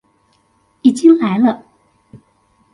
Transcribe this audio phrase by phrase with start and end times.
[0.81, 1.63] 已經來了！